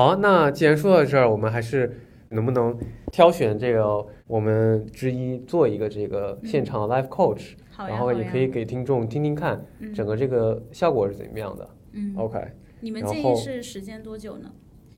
[0.00, 1.94] 好啊，那既然说到这儿，我们还是
[2.30, 2.74] 能不能
[3.12, 11.68] 挑选这个我们之一做一个这个现场的 live coach，、好，然后也可以给听众听听看嗯整个这个效果是怎么样的。
[11.92, 12.40] 嗯，OK，
[12.80, 14.50] 你们建议是时间多久呢？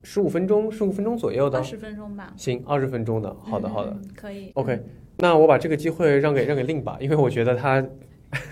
[0.05, 2.33] 十五分钟，十五分钟左右的二，十分钟吧。
[2.37, 3.91] 行，二十分钟的，好的好的。
[3.91, 4.53] 嗯，可以。
[4.55, 4.81] OK，
[5.17, 7.85] 那我把这个机会让给让给令吧，因为我觉得他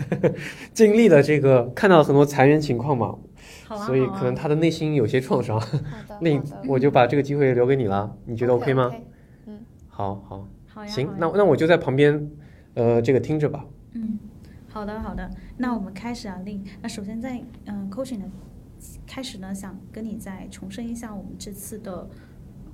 [0.74, 3.16] 经历了这个，看到了很多裁员情况嘛，
[3.70, 5.60] 好啊，所以可能他的内心有些创伤。
[5.60, 5.68] 好
[6.08, 9.06] 的， 令好的我就把这个机会留给你了，你觉得 OK 吗？OK，
[9.88, 10.90] 好好，好呀。
[10.90, 12.28] 行那那我就在旁边，
[12.74, 13.64] 呃，这个听着吧。
[13.92, 14.18] 嗯，
[14.68, 16.64] 好的好的，那我们开始啊，令。
[16.82, 18.24] 那首先在嗯、coaching 的
[19.06, 22.08] 开始呢，想跟你再重申一下我们这次的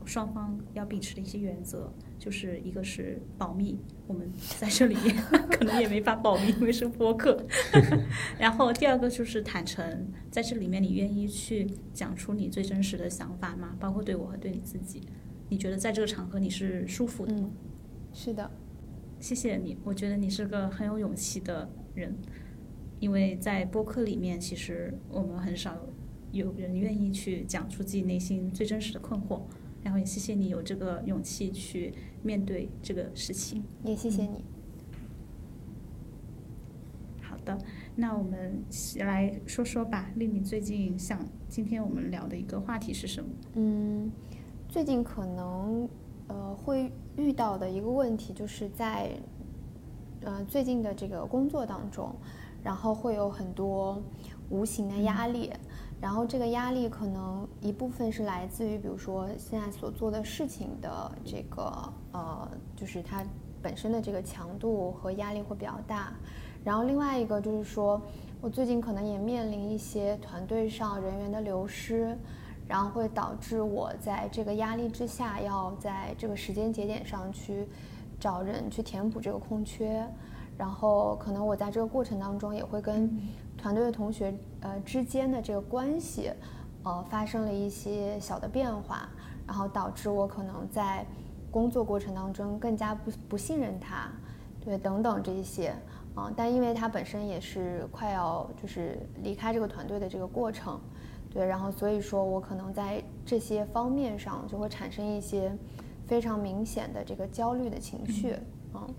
[0.06, 4.94] 双方要秉持的一些原则，就是一个是保密，我们在这里
[5.50, 7.44] 可能也没法保密，因为是播客。
[8.38, 13.76] 然后第二个就是坦诚，在这里面你愿意去讲出你最真实的想法吗？
[13.80, 15.02] 包括对我和对你自己，
[15.48, 17.40] 你觉得在这个场合你是舒服的吗？
[17.42, 17.50] 嗯，
[18.12, 18.50] 是的，
[19.18, 22.16] 谢谢你，我觉得你是个很有勇气的人，
[23.00, 25.76] 因为在播客里面，其实我们很少
[26.32, 29.42] 有人愿意去讲出自己内心最真实的困惑，
[29.86, 33.62] 然后也谢谢你有这个勇气去面对这个事情。
[33.84, 34.44] 也谢谢你。
[37.22, 37.56] 好的，
[37.94, 38.64] 那我们
[38.98, 43.30] 来说说吧，丽你最近想今天我们聊的一个话题是什么？
[43.54, 44.10] 嗯，
[44.68, 45.88] 最近可能
[46.26, 49.12] 呃会遇到的一个问题，就是在
[50.22, 52.12] 呃最近的这个工作当中，
[52.60, 54.02] 然后会有很多
[54.50, 55.52] 无形的压力，
[56.00, 63.24] 然后这个压力可能一部分是来自于，比如说现在所做的事情的这个呃，就是它
[63.62, 66.12] 本身的这个强度和压力会比较大，
[66.62, 68.00] 然后另外一个就是说，
[68.40, 72.16] 我最近可能也面临一些团队上人员的流失，
[72.68, 77.66] 然后会导致我在这个压力之下，要在这个时间节点上去
[78.20, 80.06] 找人去填补这个空缺，
[80.58, 83.18] 然后可能我在这个过程当中也会跟
[83.56, 86.30] 团队的同学呃之间的这个关系，
[86.82, 89.08] 呃发生了一些小的变化，
[89.46, 91.04] 然后导致我可能在
[91.50, 94.10] 工作过程当中更加不不信任他，
[94.60, 95.74] 对等等这一些。
[96.14, 100.80] 啊、但因为他本身也是快要就是离开这个团队的这个过程，
[101.28, 105.54] 对，然后所以说我可能在这些方面上就会产生一些
[106.06, 108.34] 非常明显的这个焦虑的情绪，
[108.72, 108.94] 嗯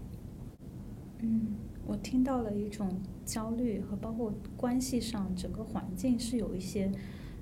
[1.23, 1.55] 嗯，
[1.87, 2.89] 我听到了一种
[3.25, 6.91] 焦虑和包括关系上整个环境是有一些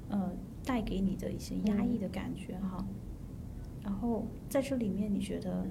[0.09, 0.31] 呃
[0.63, 2.85] 带给你的一些压抑的感觉哈。
[3.83, 5.65] 然后在这里面，你觉得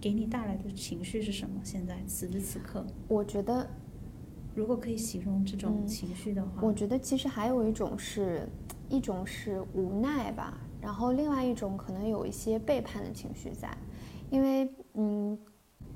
[0.00, 1.60] 给你带来的情绪是什么？
[1.64, 3.66] 现在此时此刻，我觉得
[4.54, 8.48] 如果可以形容这种嗯情绪的话，我觉得其实还有一种是，
[8.88, 13.76] 一种是无奈吧，然后另外一种可能有一些背叛的情绪在，
[14.30, 15.38] 因为嗯，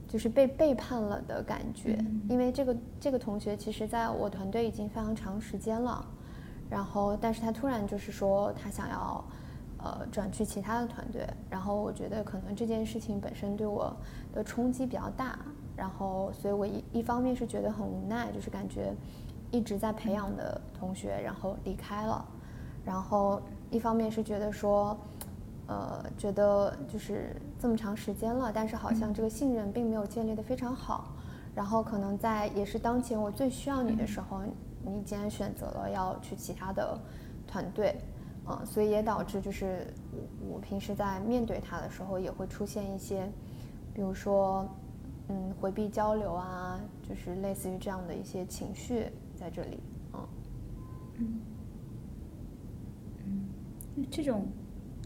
[0.09, 1.97] 就是被背叛了的感觉。
[2.01, 6.05] 嗯因为这个这个同学其实在我团队已经非常长时间了，
[6.69, 9.25] 然后但是他突然就是说他想要
[9.79, 13.95] 呃转去其他的团队，然后我觉得可能这件事情本身对我
[14.33, 15.39] 的冲击比较大，
[15.77, 18.93] 然后所以我一一方面是觉得很无奈，就是感觉
[19.51, 22.25] 一直在培养的同学然后离开了，
[22.85, 23.41] 然后
[23.71, 24.97] 一方面是觉得说。
[25.71, 31.13] 呃，觉得就是这么长时间了，但是好像这个信任并没有建立的非常好，
[31.55, 34.43] 然后可能在也是当前我最需要你的时候，
[34.85, 36.99] 你竟然选择了要去其他的
[37.47, 37.97] 团队，
[38.47, 43.29] 嗯、所以也导致就是我我平时在面对他的时候也会出现一些，
[43.93, 44.67] 比如说
[45.29, 49.81] 嗯回避交流啊，就是类似于这样的一些情绪在这里，
[50.15, 50.29] 嗯。
[51.21, 51.41] 嗯，
[53.97, 54.47] 嗯，这种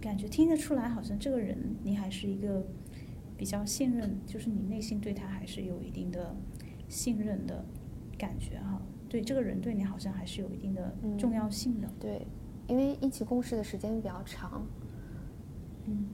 [0.02, 2.66] 感觉听得出来，好像这个人你还是一个
[3.38, 6.34] 比较信任，就是你内心对他还是有一定的
[6.88, 7.64] 信任的
[8.18, 8.82] 感觉哈。
[9.08, 11.88] 对这个人对你好像还是有一定的嗯重要性的。
[12.00, 12.26] 对，
[12.66, 14.66] 因为一起共事的时间比较长，
[15.86, 16.08] 嗯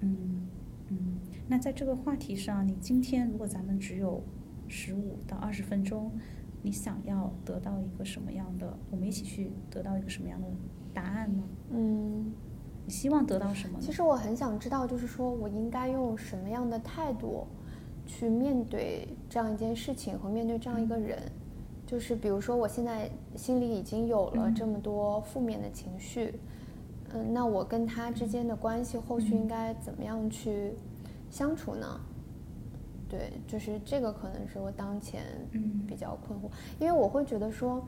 [0.00, 0.48] 嗯
[0.88, 4.20] 嗯，那在这个话题上，你今天如果咱们只有
[4.66, 6.10] 十五到二十分钟，
[6.62, 8.76] 你想要得到一个什么样的？
[8.90, 10.48] 我们一起去得到一个什么样的
[10.96, 11.42] 答案呢？
[11.72, 12.32] 嗯，
[12.86, 13.84] 你希望得到什么呢？
[13.84, 17.46] 其实我很想知道，就是说我应该用什么样的态度
[18.06, 21.18] 去面对这样一件事情和面对这样一个人。
[21.86, 26.34] 就是比如说，我现在心里已经有了嗯这么多负面的情绪，
[27.12, 30.72] 嗯，那我跟他之间的关系后续应该怎么样去
[31.30, 32.00] 相处呢？
[33.08, 35.22] 对，就是这个可能是我当前
[35.52, 36.50] 嗯比较困惑，
[36.80, 37.80] 因为我会觉得说，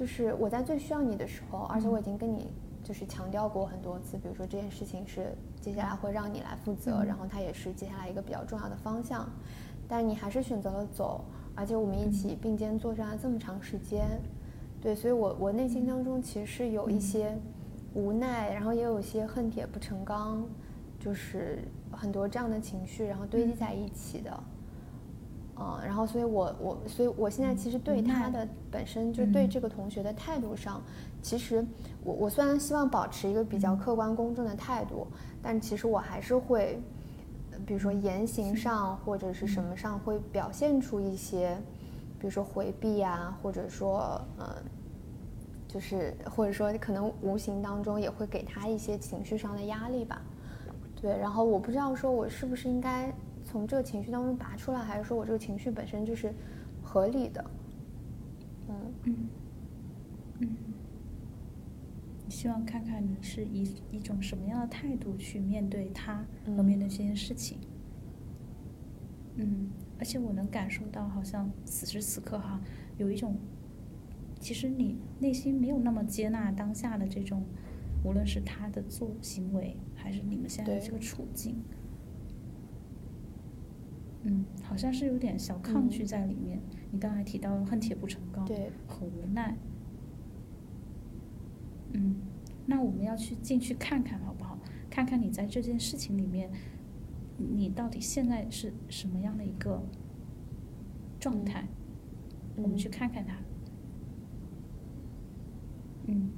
[0.00, 2.50] 就是我在最需要你的时候，而且嗯我已经跟你
[2.82, 7.06] 就就是强调过很多次，比如说这件事情是接下来会让你来负责，嗯。
[7.06, 9.30] 然后它也是接下来一个比较重要的方向，
[9.86, 11.24] 但你还是选择了走，
[11.54, 14.20] 而且我们一起并肩作战了这么长时间，
[14.80, 17.38] 对，所以我我内心当中其实是有一些
[17.94, 20.44] 无奈，然后也有一些恨铁不成钢，
[20.98, 21.60] 就是
[21.92, 24.42] 很多这样的情绪，然后堆积在一起的。
[25.60, 29.46] 嗯，然后所以我我所以我现在其实对他的本身就对。
[29.46, 30.80] 嗯这个同学的态度上，
[31.22, 31.66] 其实
[32.04, 35.04] 我我虽然希望保持一个比较客观公正的态度，
[35.42, 36.80] 但其实我还是会，
[37.50, 41.56] 呃比如说言行上或者是什么上会表现出一些，
[42.20, 44.46] 比如说回避啊，或者说嗯，
[45.66, 50.22] 就是或者说可能无形当中也会给他一些情绪上的压力吧。
[51.00, 53.12] 对，然后我不知道说我是不是应该
[53.50, 56.32] 从这个情绪当中拔出来，还是说我这个情绪本身就是
[56.80, 57.44] 合理的。
[58.68, 59.16] 嗯嗯
[60.38, 60.48] 嗯，
[62.24, 67.58] 你希望看看你是以一种什么样的态度去面对他和嗯面对这件事情。
[69.34, 69.68] 嗯，
[69.98, 72.60] 而且我能感受到，好像此时此刻哈，
[72.98, 73.34] 有一种，
[74.38, 77.42] 其实你内心没有那么接纳当下的这种，
[78.04, 81.56] 无论是他的做行为，还是你们现在的这个处境。
[81.56, 81.79] 嗯，
[84.62, 86.60] 好像是有点小抗拒嗯在里面。
[86.90, 89.56] 你刚才提到恨铁不成钢，对很无奈。
[91.92, 92.16] 嗯，
[92.66, 94.58] 那我们要去进去看看好不好？
[94.90, 96.50] 看看你在这件事情里面，
[97.36, 99.82] 你到底现在是什么样的一个
[101.18, 101.68] 状态？
[102.56, 103.36] 我们去嗯看看它。
[106.06, 106.30] 嗯，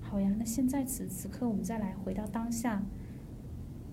[0.00, 0.34] 好呀。
[0.36, 2.82] 那现在此此刻，我们再来回到当下。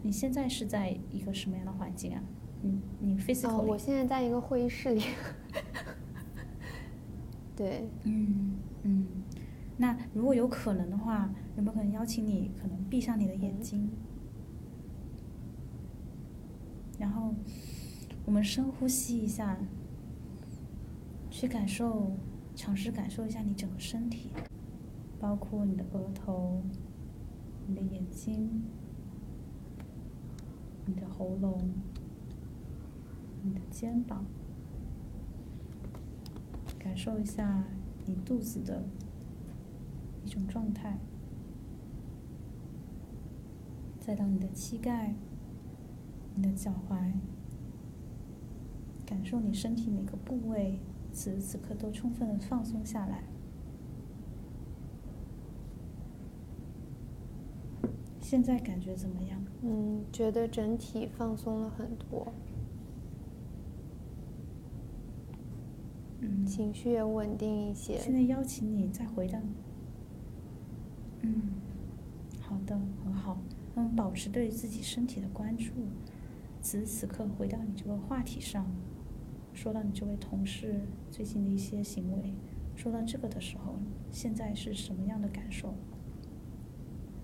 [0.01, 2.24] 你现在是在一个什么样的环境啊？
[2.61, 5.03] 你你 physical，、哦，我现在在一个会议室里。
[7.55, 9.05] 对，嗯嗯，
[9.77, 13.61] 那如果有可能的话，有没有可能邀请你可能闭上你的眼嗯。
[13.61, 13.89] 睛，
[16.97, 17.33] 然后
[18.25, 19.57] 我们深呼吸一下，
[21.29, 22.15] 去感受，
[22.55, 24.29] 尝试感受一下你整个身体，
[25.19, 26.63] 包括你的额头、
[27.67, 28.63] 你的眼睛、
[30.85, 31.59] 你的喉咙、
[33.43, 34.25] 你的肩膀。
[36.79, 37.63] 感受一下
[38.05, 38.83] 你肚子的
[40.25, 40.97] 一种状态，
[43.99, 45.13] 再到你的膝盖、
[46.35, 47.11] 你的脚踝，
[49.05, 50.79] 感受你身体每个部位
[51.13, 53.23] 此时此刻都充分的放松下来。
[58.19, 59.44] 现在感觉怎么样？
[59.61, 62.31] 嗯，觉得整体放松了很多，
[66.21, 67.97] 嗯，情绪也稳定一些。
[67.97, 69.39] 现在邀请你再回到，
[71.21, 71.41] 嗯，
[72.41, 73.38] 好的，很好。
[73.75, 75.71] 嗯保持对自己身体的关注，
[76.61, 78.65] 此时此刻回到你这个话题上，
[79.53, 82.33] 说到你这位同事最近的一些行为，
[82.75, 83.75] 说到这个的时候，
[84.11, 85.73] 现在是什么样的感受？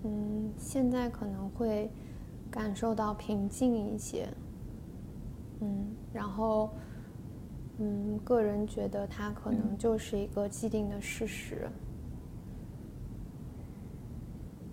[0.04, 1.90] 嗯，现在可能会
[2.50, 4.26] 感受到平静一些。
[5.60, 6.70] 嗯，然后，
[7.78, 11.68] 嗯，个人觉得它可能嗯就是一个既定的事实。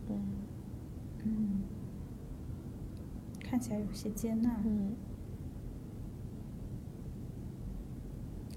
[0.09, 0.21] 嗯
[1.23, 1.63] 嗯，
[3.39, 4.55] 看起来有些接纳。
[4.65, 4.95] 嗯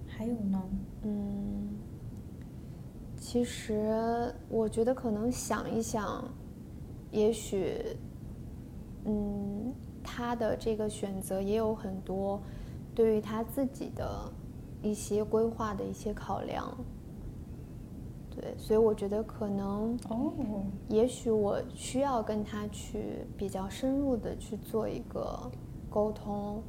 [0.06, 0.60] 还有呢？
[1.04, 1.68] 嗯，
[3.16, 6.28] 其实我觉得可能想一想，
[7.12, 7.76] 也许，
[9.04, 12.42] 嗯，他的这个选择也有很多
[12.96, 14.28] 对于他自己的
[14.82, 16.76] 一些规划的一些考量。
[18.30, 20.32] 对，所以我觉得可能，哦，
[20.88, 25.50] 也许我需要跟他去比较深入的去做一个
[25.90, 26.62] 沟通，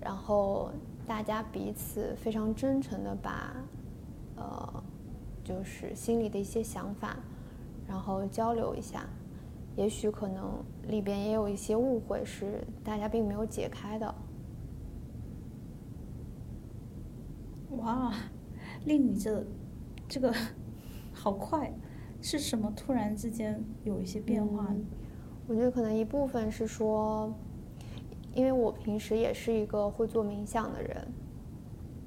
[0.00, 0.70] 然后
[1.06, 3.54] 大家彼此非常真诚的把，
[4.36, 4.82] 呃，
[5.44, 7.18] 就是心里的一些想法，
[7.86, 9.04] 然后交流一下。
[9.76, 14.14] 也许可能里边也有一些误会是大家并没有解开的。
[17.80, 18.12] 哇，
[18.84, 19.44] 令你这
[20.08, 20.32] 这个
[21.12, 21.72] 好快，
[22.22, 24.76] 是什么突然之间有一些变化呢？
[24.76, 24.86] 嗯
[25.48, 27.34] 我觉得可能一部分是说，
[28.32, 31.08] 因为我平时也是一个会做冥想的人，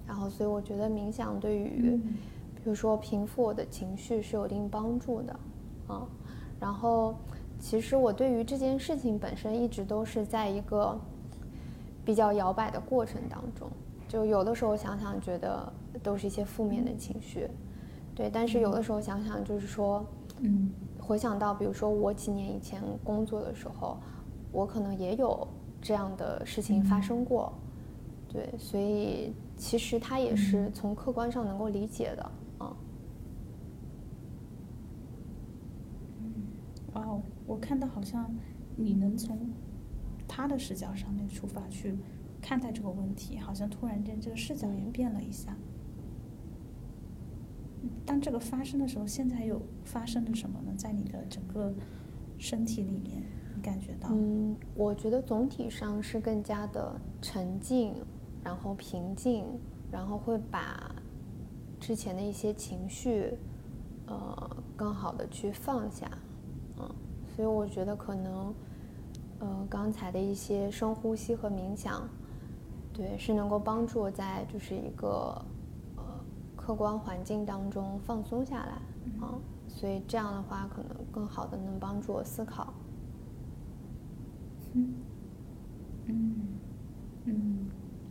[0.07, 2.15] 然后所以我觉得冥想对于，嗯
[2.55, 5.39] 比如说平复我的情绪是有一定帮助的，
[5.87, 6.07] 啊，
[6.57, 7.15] 然后
[7.59, 10.97] 其实我对于这件事情本身一直都是在一个
[12.05, 13.69] 比较摇摆的过程当中，
[14.13, 17.49] 就有的时候想想觉得都是一些负面的情绪，
[18.13, 20.05] 对，但是有的时候想想就是说，
[20.41, 20.69] 嗯。
[20.99, 23.97] 回想到，比如说我几年以前工作的时候，
[24.53, 25.45] 我可能也有
[25.81, 27.51] 这样的事情发生过，
[28.29, 32.77] 对，所以其实他也是从客观上能够理解的，啊。
[36.93, 38.31] 哇哦，我看到好像
[38.77, 39.37] 你能从
[40.25, 41.97] 他的视角上面出发去
[42.43, 45.55] 看待这个问题，好像突然间这个视角也变了一下。
[48.05, 50.73] 当这个发生的时候，现在又发生了什么呢？
[50.77, 51.73] 在你的整个
[52.37, 53.23] 身体里面，
[53.55, 54.09] 你感觉到？
[54.11, 57.95] 嗯，我觉得总体上是更加的沉静，
[58.43, 59.45] 然后平静，
[59.89, 60.93] 然后会把
[61.79, 63.37] 之前的一些情绪，
[64.07, 66.09] 呃，更好的去放下，
[66.77, 66.95] 嗯，
[67.35, 68.53] 所以我觉得可能，
[69.39, 72.07] 呃，刚才的一些深呼吸和冥想，
[72.93, 75.43] 对，是能够帮助在就是一个
[75.97, 76.03] 呃。
[76.55, 78.71] 客观环境当中放松下来
[79.19, 79.35] 啊，
[79.67, 82.73] 所以这样的话可能更好的能帮助我思考。
[84.71, 84.93] 嗯
[86.05, 86.35] 嗯
[87.25, 87.65] 嗯，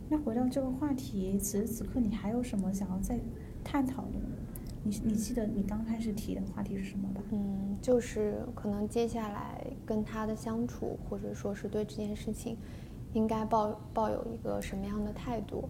[0.07, 3.19] 那回到这个话题，此时此刻你还有什么想要再
[3.63, 4.19] 探讨的？
[4.83, 7.21] 你你记得你刚开始提的话题是什么吧？
[7.31, 12.55] 嗯，就是可能接下来跟他的相处，或者说是对这件事情，
[13.13, 15.69] 应该抱抱有一个什么样的态度？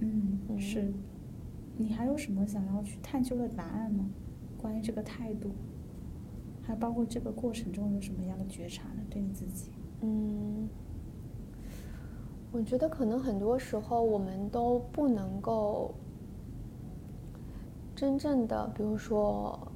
[0.00, 0.92] 嗯，是。
[1.76, 4.04] 你还有什么想要去探究的答案吗？
[4.60, 5.52] 关于这个态度，
[6.60, 9.02] 还包括这个过程中有什么样的觉察呢？
[9.08, 9.70] 对你自己？
[10.00, 10.68] 嗯，
[12.50, 15.94] 我觉得可能很多时候我们都不能够
[17.94, 19.70] 真正的，比如说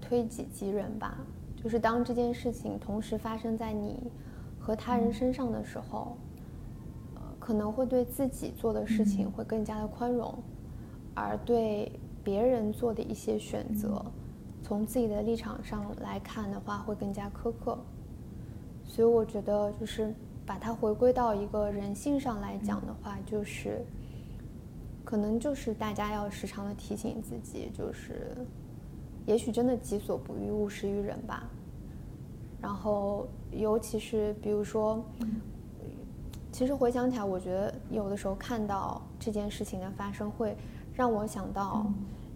[0.00, 1.24] 推己及人吧。
[1.64, 3.98] 就是当这件事情同时发生在你
[4.60, 6.16] 和他人身上的时候。
[7.16, 10.34] 呃可能会对自己做的事情会更加的宽容，
[11.14, 11.92] 而对
[12.22, 14.02] 别人做的一些选择，
[14.62, 17.76] 从自己的立场上来看的话，会更加苛刻。
[18.82, 20.14] 所以我觉得，就是
[20.46, 23.84] 把它回归到一个人性上来讲的话，就是，
[25.04, 28.34] 可能就是大家要时常的提醒自己，就是，
[29.26, 31.44] 也许真的己所不欲，勿施于人吧。
[32.60, 35.04] 然后，尤其是比如说。
[36.52, 40.56] 其实回想起来，我觉得有的时候看到这件事情的发生，会
[40.92, 41.84] 让我想到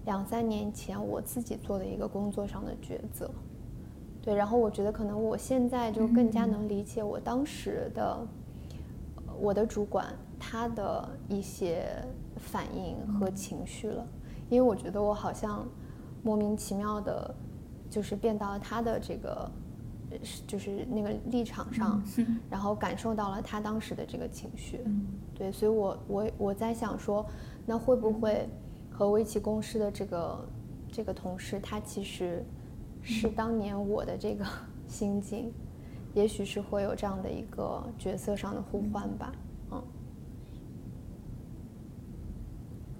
[0.06, 3.30] 两三年前我自己做的一个工作上的抉择。
[4.20, 8.26] 对，然后我觉得可能我现在就更加能理解我当时的
[9.38, 11.86] 我的主管他的一些
[12.38, 14.04] 反应和情绪了，
[14.50, 15.64] 因为我觉得我好像
[16.28, 17.34] 莫名其妙的，
[17.88, 19.50] 就是变到了他的这个。
[20.46, 22.02] 就是那个立场上，
[22.48, 24.80] 然后感受到了他当时的这个情绪，
[25.34, 27.26] 对，所以我我我在想说，
[27.66, 28.48] 那会不会
[28.90, 30.48] 和我一起共事的这个
[30.90, 32.42] 这个同事，他其实
[33.02, 34.46] 是当年我的这个
[34.86, 35.52] 心境，
[36.16, 39.30] 也许是会有这样的一个角色上的互换吧，
[39.72, 39.82] 嗯。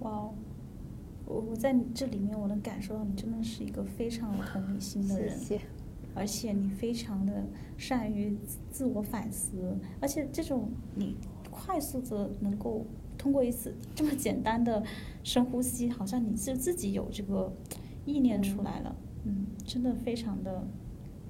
[0.01, 0.33] 哇哦，
[1.29, 5.37] 我我在这里面我能感受到你真的是一个非常有同理心的人。
[5.37, 5.61] 谢谢。
[6.15, 7.45] 而且你非常的
[7.77, 8.35] 善于
[8.71, 11.15] 自我反思，而且这种你
[11.51, 12.83] 快速的能够
[13.15, 14.83] 通过一次这么简单的
[15.23, 17.53] 深呼吸，好像你是自己有这个
[18.05, 20.67] 意念出来了，嗯，真的非常的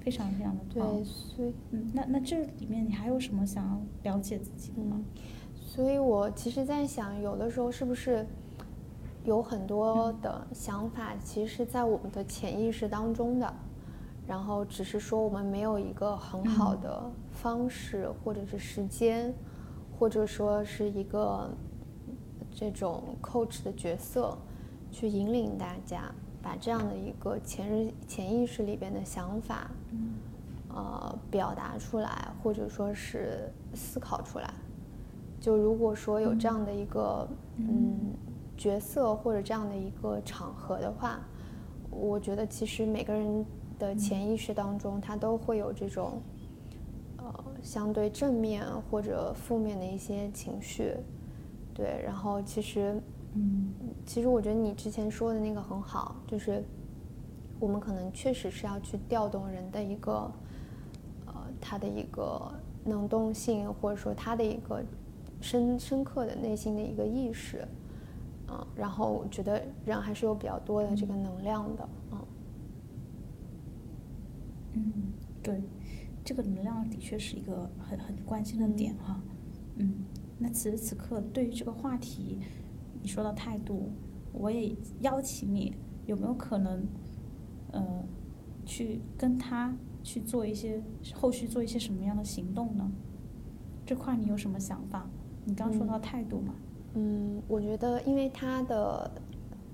[0.00, 5.04] 非常非常的对，所以嗯，那那这里面你还有什么想要了解自己的吗？
[5.54, 8.26] 所以我其实，在想，有的时候是不是
[9.24, 13.52] 有很多的想法，其实是在我们的潜意识当中的。
[14.26, 19.34] 然后只是说我们没有一个很好的方式，或者是时间，
[19.98, 21.50] 或者说是一个
[22.54, 24.38] 这种 coach 的角色，
[24.92, 29.68] 去引领大家把这样的一个潜日潜意识里边的想法，
[30.68, 34.54] 呃，表达出来，或者说是思考出来。
[35.40, 38.14] 就如果说有这样的一个嗯
[38.60, 41.18] 角色或者这样的一个场合的话，
[41.90, 43.46] 我觉得其实每个人。
[43.80, 46.20] 的潜意识当中，他都会有这种，
[47.16, 50.94] 呃，相对正面或者负面的一些情绪，
[51.72, 51.98] 对。
[52.04, 53.00] 然后其实，
[53.32, 53.72] 嗯，
[54.04, 56.62] 其实我觉得你之前说的那个很好，就是
[57.58, 60.30] 我们可能确实是要去调动人的一个，
[61.24, 62.52] 呃，他的一个
[62.84, 64.84] 能动性，或者说他的一个
[65.40, 67.66] 深深刻的内心的一个意识，
[68.50, 68.66] 嗯。
[68.74, 72.18] 然后我觉得人还是有比较多的这个能量的，嗯。
[74.72, 74.82] 嗯，
[75.42, 75.62] 对，
[76.24, 79.20] 这个能量的确是一个很很关心的点哈。
[79.76, 80.04] 嗯，
[80.38, 82.38] 那此时此刻对于这个话题，
[83.02, 83.90] 你说的态度，
[84.32, 85.74] 我也邀请你
[86.06, 86.86] 有没有可能，
[87.72, 88.04] 呃，
[88.64, 90.80] 去跟他去做一些
[91.14, 92.90] 后续做一些什么样的行动呢？
[93.84, 95.10] 这块你有什么想法？
[95.44, 96.69] 你刚说到态度嘛，嗯，
[97.46, 99.10] 我觉得因为他的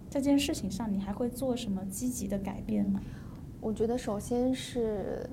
[0.09, 3.01] 在这件事情上，你还会做什么积极的改变呢？
[3.61, 5.29] 我觉得首先是，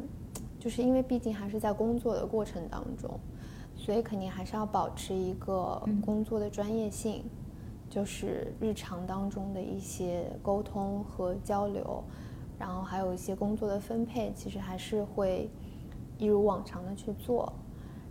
[0.60, 3.20] 就是因为毕竟还是在工作的过程当中，
[3.75, 7.24] 所以肯定还是要保持一个嗯工作的专业性，
[7.90, 12.04] 就是日常当中的一些沟通和交流，
[12.58, 15.50] 然后还有一些工作的分配，其实还是会
[16.18, 17.52] 一如往常的去做。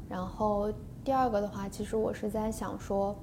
[0.09, 0.71] 然后
[1.03, 3.17] 第二个的话，其实我是在想说，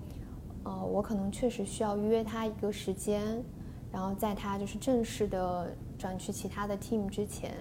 [0.64, 3.44] 呃，我可能确实需要约他一个时间，
[3.92, 7.54] 然后在他就是正式的转去其他的 team 之前，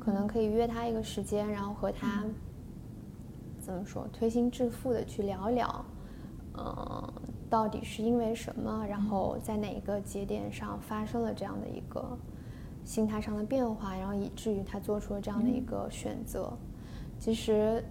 [0.00, 2.24] 可能可以约他一个时间，然后和他
[3.60, 5.84] 怎么说推心置腹的去聊一聊，
[6.56, 7.12] 嗯、
[7.48, 12.16] 到底是因为什么，然后在哪一个节点上发生了这样的一个
[12.84, 16.52] 心态上的变化，然后以至于他做出了这样的一个选择。
[17.18, 17.82] 其实，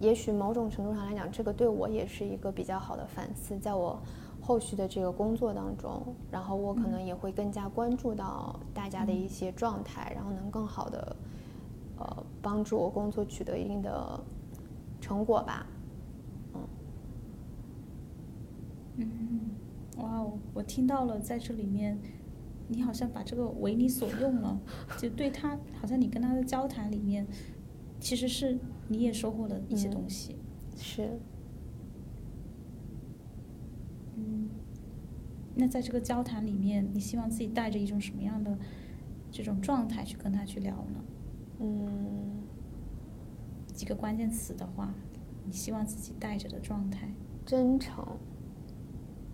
[0.00, 4.00] 也许某种程度上来讲，这个对我也是一个比较好的反思，在我
[4.40, 11.16] 后续的这个工作当中，然后我可能也会更加关注到大家的一些状态，然后能更好的
[11.98, 14.20] 呃帮助我工作取得一定的
[15.00, 15.66] 成果吧。
[18.96, 19.08] 嗯，
[19.96, 21.98] 哇哦，我听到了，在这里面，
[22.68, 24.60] 你好像把这个为你所用了，
[24.98, 27.26] 就对他，好像你跟他的交谈里面，
[27.98, 30.36] 其实是你也收获了一些嗯东西。
[30.76, 31.18] 是，
[34.16, 34.48] 嗯，
[35.54, 38.58] 那在这个交谈里面，你希望自己带着一种什么样的
[39.30, 41.04] 这种状态去跟他去聊呢？
[41.60, 42.42] 嗯，
[43.72, 44.92] 几个关键词的话，
[45.44, 47.08] 你希望自己带着的状态。
[47.46, 48.04] 真诚，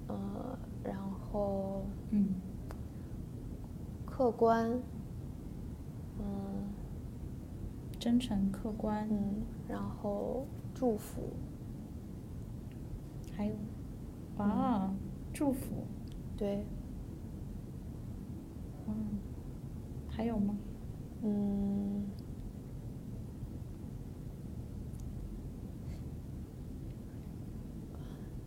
[0.08, 2.34] 呃，然后嗯
[4.04, 4.68] 客观，
[6.18, 6.24] 嗯
[8.00, 11.34] 真诚、客观，嗯，然后祝福，
[13.36, 13.52] 还有，
[14.38, 14.90] 哇，
[15.34, 15.84] 祝福，
[16.34, 16.64] 对，
[18.88, 18.94] 嗯，
[20.08, 20.56] 还有吗？
[21.22, 22.06] 嗯，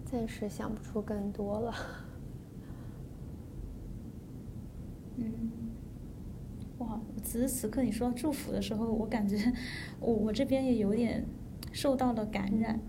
[0.04, 1.72] 暂时想不出更多了。
[5.18, 5.52] 嗯，
[6.80, 7.00] 哇！
[7.24, 9.52] 此时此刻你说到祝福的时候，我感觉
[10.00, 11.26] 我我这边也有点
[11.72, 12.80] 受到了感染。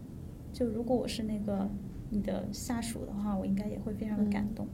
[0.53, 1.71] 就如果我是那个
[2.11, 4.67] 你的下属的话，我应该也会非常的感动。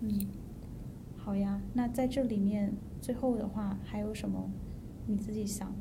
[0.00, 0.26] 嗯，
[1.16, 1.60] 好呀。
[1.74, 4.48] 那在这里面，最后的话还有什么
[5.06, 5.74] 你自己想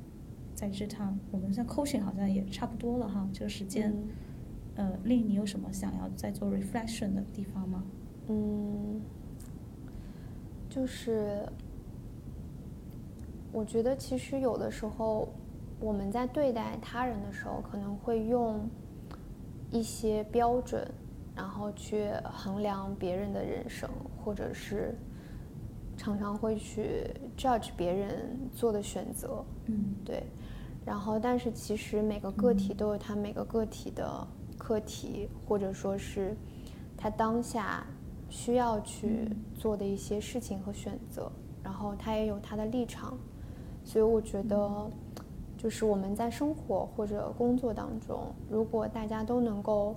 [0.54, 3.92] 在这趟我们像 coaching 好像也差不多了哈，这个时间。
[3.92, 4.08] 嗯
[4.78, 7.84] 呃，令你有什么想要再做 reflection 的地方吗？
[8.30, 9.02] 嗯，
[10.70, 11.48] 就是
[13.52, 15.30] 我觉得其实有的时候
[15.80, 18.70] 我们在对待他人的时候，可能会用
[19.72, 20.86] 一些标准，
[21.36, 23.90] 然后去衡量别人的人生，
[24.24, 24.96] 或者是
[25.96, 29.44] 常常会去 judge 别人做的选择。
[29.66, 30.24] 嗯对，
[30.86, 36.36] 然后但是其实每个个体都有他每个个体的课题，或者说是
[36.98, 37.86] 他当下
[38.30, 41.32] 需要去做的一些事情和选择，
[41.64, 43.18] 然后他也有他的立场，
[43.84, 44.90] 所以我觉得，
[45.58, 49.96] 就是我们在生活或者工作当中，如果大家都能够，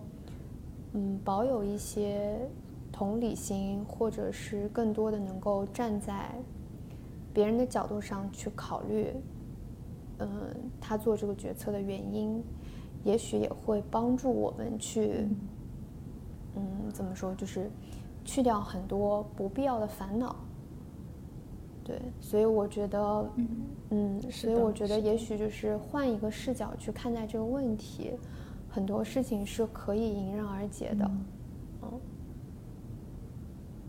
[0.93, 2.39] 嗯，保有一些
[2.93, 6.31] 同理心，或者是更多的能够站在
[7.33, 9.13] 别人的角度上去考虑，
[10.19, 10.29] 嗯，
[10.81, 12.43] 他做这个决策的原因，
[13.05, 15.29] 也许也会帮助我们去，
[16.57, 17.71] 嗯，怎么说，就是
[18.25, 20.37] 去掉很多不必要的烦恼。
[21.83, 23.49] 对，所以我觉得，嗯
[23.91, 28.13] 嗯，所以我觉得也许就是换一个视角去看待这个问题，
[28.69, 31.05] 很多事情是可以迎刃而解的。
[31.05, 32.01] 嗯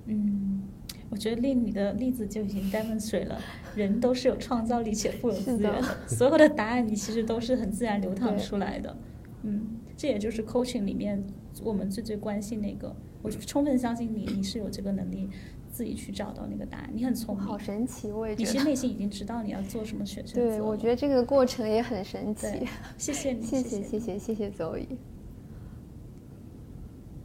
[0.05, 0.63] 嗯，
[1.11, 3.39] 我觉得令你的例子就已经 demonstrate 了，
[3.75, 8.97] 人都是有创造力且富有资源的的，所有的答案你其实都是很自然流淌出来的。
[9.43, 11.23] 嗯，这也就是 coaching 里面
[11.63, 15.29] 我们最最关心那个，我充分相信你，你是有这个能力
[15.71, 18.51] 自己去找到那个答案，你很聪明，好神奇，我也你觉得。
[18.51, 22.47] 其实内心已经知道你要做什么选 选择对，我觉得这个过程也很神奇。
[22.47, 24.87] 对，谢谢你，谢谢谢谢谢谢谢邹宇。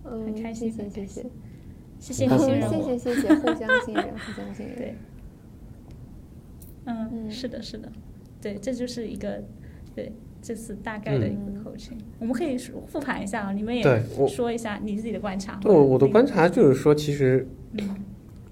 [0.04, 1.26] 嗯，很开心谢谢谢谢。
[1.98, 4.76] 谢谢你信任嗯，我，谢谢 谢谢，互相信任，互相信任。
[4.78, 4.94] 对，
[6.84, 7.90] 嗯，嗯是的，是的，
[8.40, 9.42] 对，这就是一个，
[9.94, 10.12] 对，
[10.46, 12.56] 这次大概的一个 coaching，、我们可以
[12.86, 13.82] 复盘一下啊，你们也
[14.28, 15.58] 说一下你自己的观察。
[15.60, 17.96] 对我我的观察就是说，其实，嗯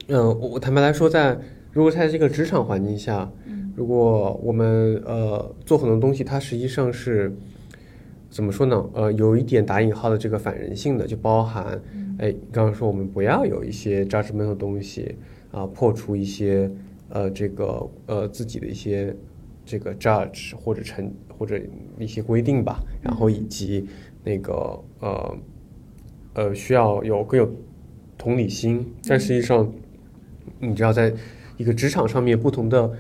[0.09, 1.39] 嗯、我我坦白来说在，
[1.71, 7.33] 如果在这个职场环境下，嗯如果我们呃做很多东西，它实际上是
[8.29, 8.85] 怎么说呢？
[8.93, 15.15] 呃，有一点打引号的这个反人性的，就包含，嗯哎，刚刚说我们不要有一些 judgment 的东西
[15.53, 16.69] 啊、破除一些
[17.09, 19.15] 呃这个呃自己的一些
[19.65, 21.61] 这个 judge 或者成或者
[21.99, 23.87] 一些规定吧，然后以及
[24.23, 25.39] 那个呃
[26.35, 27.51] 呃需要有更有
[28.17, 29.73] 同理心，但实际上
[30.61, 31.13] 你知道在
[31.57, 32.93] 一个职场上面不同的。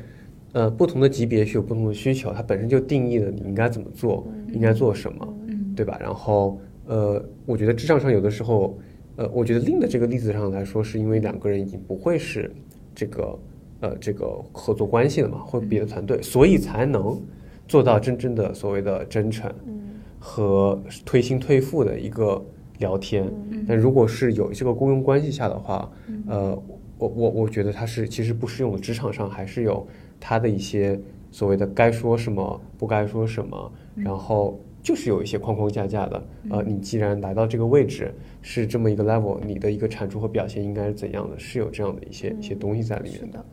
[0.54, 5.98] 呃，不同的级别是有不同的需求，它本身就定义了你应该怎么做，应该做什么，嗯对吧？
[6.00, 8.78] 然后，呃，我觉得职场上有的时候，
[9.16, 12.48] 呃，我觉得另的这个例子上来说，是因为两个人已经不会是
[12.94, 13.36] 这个
[13.84, 17.20] 呃这个合作关系的嘛，或别的团队，所以才能
[17.68, 19.52] 做到真正的所谓的真诚
[20.18, 22.42] 和推心推腹的一个
[22.78, 23.30] 聊天。
[23.68, 25.90] 但如果是有这个雇佣关系下的话，
[26.26, 26.62] 呃，
[26.96, 29.86] 我我我觉得它是其实不适用的，职场上还是有
[30.18, 30.98] 它的一些
[31.30, 36.24] 所谓的该说什么，不该说什么，然后就是有一些框框架架的。
[36.50, 41.38] 呃，你既然来到这个位置，是这么一个 level，你的一个产出和表现应该是怎样的？
[41.38, 43.44] 是有这样的一些一些东西在里面的。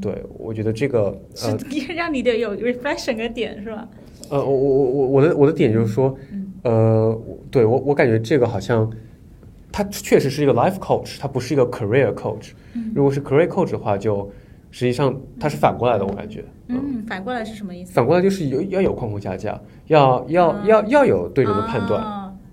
[0.00, 3.88] 对，我觉得这个呃是 让你的有 reflection 个点是吧？
[4.30, 6.16] 呃，我我我我我的我的点就是说，
[6.62, 7.18] 呃，
[7.50, 8.90] 对我我感觉这个好像，
[9.70, 12.52] 他确实是一个 life coach，他不是一个 career coach。
[12.94, 14.30] 如果是 career coach 的话，就
[14.70, 16.44] 实际上它是反过来的，我感觉。
[16.68, 17.92] 嗯，反过来是什么意思？
[17.92, 22.02] 反过来就是有要有框框架架，要要要要有对人的判断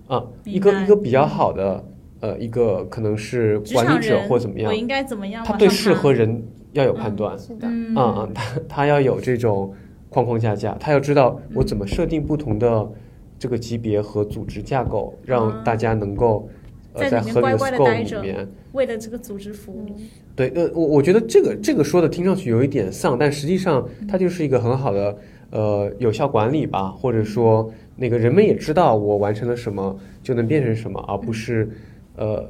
[0.08, 1.82] 啊一个一个比较好的
[2.20, 5.42] 呃一个可能是管理者或怎么样我，应该怎么样？
[5.44, 6.42] 他对事和人
[6.72, 7.38] 要有判断。
[7.38, 9.72] 是的，嗯啊啊，他他要有这种
[10.08, 12.90] 框框架架，他要知道我怎么设定不同的
[13.38, 16.48] 这个级别和组织架构，让大家能够
[16.92, 18.48] 呃在在合理的里面乖乖地 scope 待着里面。
[18.72, 19.86] 为了这个组织服务。
[20.34, 25.16] 对，呃，我我觉得这个这个说的听上去有一点丧，但实际上它就是一个很好的
[25.50, 31.68] 呃有效管理吧，或者说那个人们也知道我完成了什么就能变成什么，而不是
[32.16, 32.48] 呃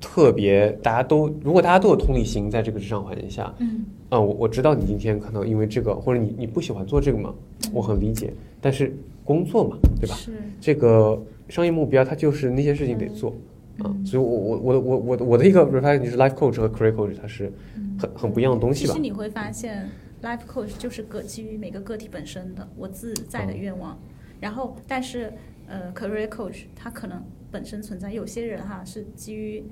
[0.00, 7.34] 特别大家都如果大家都有同理心，在这个职场环境下，嗯啊，我我知道你今天可能因为这个，或者你你不喜欢做这个嘛，
[7.72, 8.32] 我很理解。
[8.60, 10.14] 但是工作嘛，对吧？
[10.14, 13.30] 是这个商业目标它就是那些事情得做
[13.78, 17.52] 啊，嗯所以我我我我我我的一个 reflection 就是 life coach 和 career coach 它是
[17.98, 19.02] 很很不一样的东西吧其实？
[19.02, 19.88] 你会发现
[20.22, 23.96] ，life coach 就是个基于每个个体本身的我自在的愿望，
[24.40, 25.32] 然后但是
[25.66, 29.62] 呃，career coach 它可能本身存在有些人哈是基于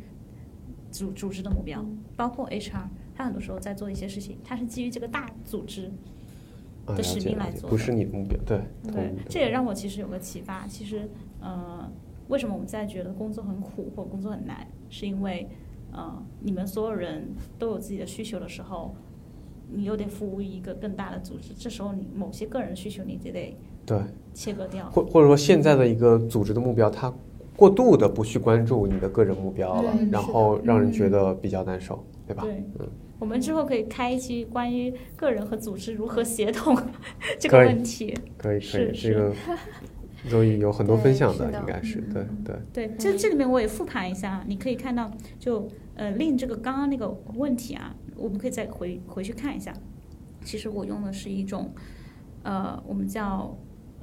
[0.90, 1.84] 组组织的目标，
[2.16, 5.90] 包括 HR，他很多时候在做一些事情，他是基于这个大组织
[6.86, 8.60] 的使命来做的不是你的目标，对，
[8.92, 10.66] 对，这也让我其实有个启发。
[10.66, 11.08] 其实，
[11.40, 11.90] 呃，
[12.28, 15.48] 为什么我们在觉得工作很苦或工作很难，是因为，
[15.92, 18.94] 呃，你们所有人都有自己的需求的时候，
[19.72, 24.00] 你又得服务于一个更大的组织，这时候你某些个人需求你就得对，
[24.32, 24.88] 切割掉。
[24.90, 27.12] 或或者说现在的一个组织的目标，它
[27.56, 32.42] 过度的不去关注你的个人目标了然后让人觉得比较难受，对吧？
[32.42, 32.88] 对嗯，
[33.18, 36.76] 我们之后可以开一期关于个人和组织如何协同
[37.40, 38.14] 这个问题。
[38.36, 39.32] 可以可以，这个
[40.28, 42.56] 周易有很多分享的，的应该是对对。
[42.72, 49.72] 对，这这里面我也复盘一下，你可以看到，就呃令这个刚刚那个问题啊，我们可以再回回去看一下。
[50.44, 51.72] 其实我用的是一种，
[52.42, 53.56] 呃，我们叫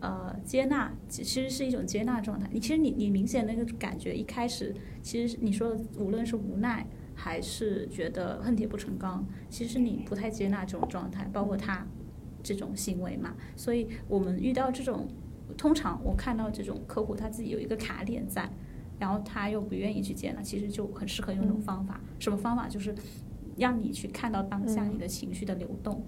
[0.04, 2.46] 呃接纳，其其实是一种接纳状态。
[2.52, 6.86] 你其实你你明显那个感觉，一开始其实你说的无论是无奈
[7.16, 11.88] 还是觉得恨铁不成钢，其实你不太接纳这种状态，包括他
[12.44, 13.34] 这种行为嘛。
[13.56, 15.08] 所以我们遇到这种，
[15.58, 18.50] 通常我看到这种客户他自己有一个卡点在，
[19.00, 22.02] 然后他又不愿意去接纳，其实就很适合用这种方法。
[22.20, 22.68] 什么方法？
[22.68, 22.94] 就是
[23.56, 26.04] 让你去看到当下你的情绪的流动。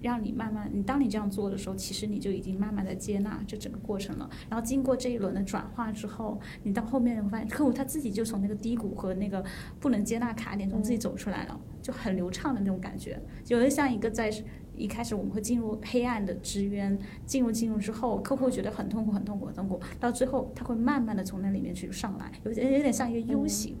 [0.00, 4.28] 让你慢慢，你当你这样做的时候，其实你就已经慢慢的接纳这整个过程了。
[4.48, 9.44] 然后经过这一轮的转化之后，你到后面你会发现，客户他自己就从那个低谷和那个
[9.80, 14.30] 不能接纳卡点中自己走出来了，就很流畅的那种感觉，有点像一个在
[14.76, 23.76] 一开始我们会进入黑暗的深渊，进入进入之后，客户觉得很痛苦、很痛苦、很痛苦，到最后他会慢慢的从那里面去上来，有点有点像一个 U 型。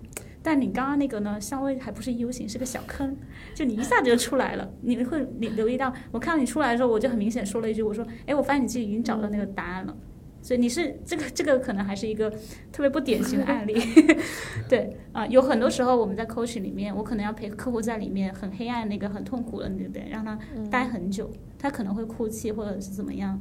[0.50, 3.14] 但你刚刚那个呢，稍微还不是 U 型，是个小坑，
[3.54, 4.66] 就你一下子就出来了。
[4.80, 9.94] 你会你留意到，我看到你出来的时候，我就很明显说了一句，我说，哎，我发现你自己已经找到那个答案了。
[10.40, 12.30] 所以你是这个 这个可能还是一个
[12.72, 13.74] 特别不典型的案例，
[14.70, 20.38] 对啊、有很多时候我们在 coaching 里面，我可能要陪客户在里面很黑暗那个很痛苦的那个点，让他
[20.70, 23.38] 待很久，他可能会哭泣或者是怎么样，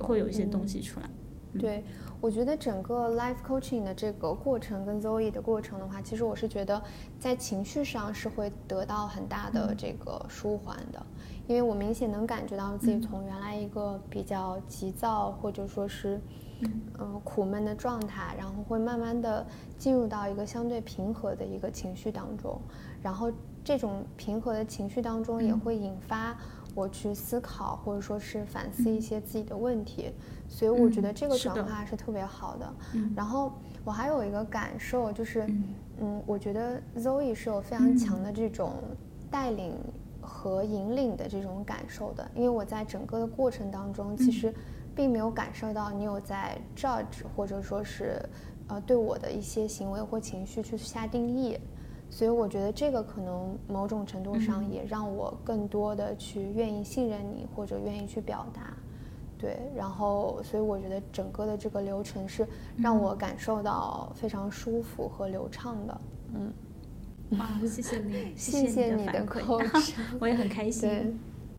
[0.00, 1.08] 会有一些东西出来。
[1.58, 1.84] 对，
[2.20, 6.82] 我觉得整个 life coaching 的这个过程跟 Zoe 的过程的话，其实我是觉得
[7.18, 11.04] 在情绪上是会得到很大的这个舒缓的，
[11.46, 16.20] 因为我明显能感觉到自己从原来一个比较急躁或者说是
[16.60, 16.70] 嗯。
[17.22, 19.44] 苦闷的状态，然后会慢慢的
[19.76, 22.58] 进入到一个相对平和的一个情绪当中，
[23.02, 23.30] 然后
[23.62, 26.36] 这种平和的情绪当中也会引发
[26.76, 30.12] 我去思考或者说是反思一些自己的问题。
[30.48, 32.74] 所以我觉得这个转化是特别好的。
[33.16, 33.52] 然后
[33.84, 35.44] 我还有一个感受就是，
[35.98, 38.74] 嗯，我觉得 Zoe 是有非常强的这种
[39.28, 39.74] 带领
[40.20, 42.30] 和引领的这种感受的。
[42.36, 44.54] 因为我在整个的过程当中，其实
[44.94, 48.22] 并没有感受到你有在 judge 或者说是
[48.68, 51.58] 呃对我的一些行为或情绪去下定义。
[52.08, 58.74] 所以我觉得这个可能某种程度上也让我更多的去愿意信任你，或者愿意去表达。
[59.38, 62.46] 对，然后所以我觉得整个的这个流程是
[62.78, 66.00] 让我感受到非常舒服和流畅的。
[66.34, 66.52] 嗯，
[67.38, 69.60] 哇，谢谢你，谢谢你的口
[70.18, 71.18] 我也很开心。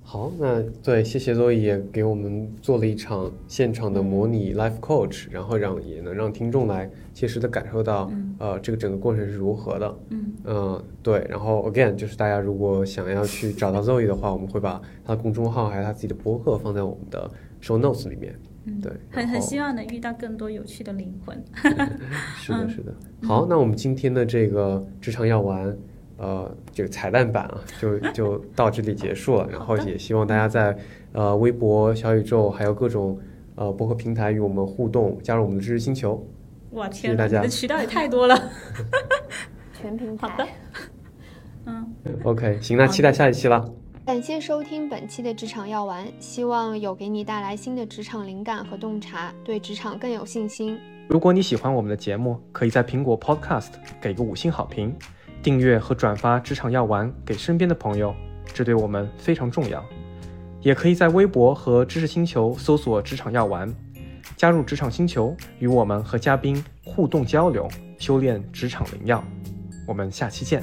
[0.10, 10.00] 好，那对，谢谢周也给我们做了一场现场的模拟 life coach，然后让也能让听众来切实的感受到，呃，这个整个过程是如何的。
[10.12, 17.30] 嗯，嗯，对，然后 again 就是大家如果想要去找到 Zoe 的话，我们会把他的公众号还有他自己的博客放在我们的。
[17.60, 18.36] show notes 里面，
[18.80, 21.36] 对，很很希望能遇到更多有趣的灵魂。
[22.38, 22.94] 是的，是的。
[23.24, 25.76] 好，那我们今天的这个职场药丸，
[26.18, 29.48] 呃，这个彩蛋版啊，就 就到这里结束了。
[29.52, 30.78] 然后也希望大家在
[31.14, 33.18] 呃微博、小宇宙还有各种
[33.56, 36.26] 呃博客平台与我们互动，加入我们的知识星球。
[36.72, 38.38] 哇天，大家的渠道也太多了。
[39.80, 40.28] 全平 台。
[40.28, 40.48] 好的。
[41.66, 41.94] 嗯。
[42.24, 43.64] OK，行，那期待下一期了。
[44.06, 50.80] 感谢收听本期的职场药丸，希望有给你带来新的职场灵感和洞察，对职场更有信心。
[51.10, 54.96] 如果你喜欢我们的节目，可以在苹果 Podcast 给个五星好评，
[55.42, 58.14] 订阅和转发职场药丸给身边的朋友，
[58.54, 59.84] 这对我们非常重要。
[60.62, 63.74] 也可以在微博和知识星球搜索“职场药丸”，
[64.36, 69.24] 加入职场星球，与我们和嘉宾互动交流，修炼职场灵药。
[69.88, 70.62] 我们下期见。